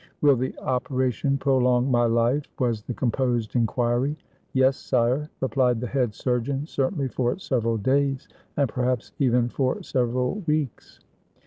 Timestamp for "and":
8.57-8.67